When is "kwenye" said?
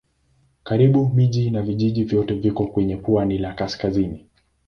2.67-2.97